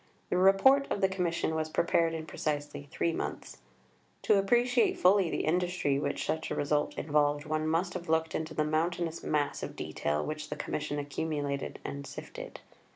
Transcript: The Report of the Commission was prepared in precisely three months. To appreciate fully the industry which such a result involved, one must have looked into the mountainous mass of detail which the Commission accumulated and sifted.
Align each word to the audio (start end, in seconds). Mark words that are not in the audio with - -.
The 0.31 0.37
Report 0.37 0.87
of 0.89 0.99
the 0.99 1.07
Commission 1.07 1.53
was 1.53 1.69
prepared 1.69 2.15
in 2.15 2.25
precisely 2.25 2.87
three 2.89 3.13
months. 3.13 3.59
To 4.23 4.39
appreciate 4.39 4.97
fully 4.97 5.29
the 5.29 5.45
industry 5.45 5.99
which 5.99 6.25
such 6.25 6.49
a 6.49 6.55
result 6.55 6.95
involved, 6.97 7.45
one 7.45 7.67
must 7.67 7.93
have 7.93 8.09
looked 8.09 8.33
into 8.33 8.55
the 8.55 8.63
mountainous 8.65 9.21
mass 9.21 9.61
of 9.61 9.75
detail 9.75 10.25
which 10.25 10.49
the 10.49 10.55
Commission 10.55 10.97
accumulated 10.97 11.77
and 11.85 12.07
sifted. 12.07 12.61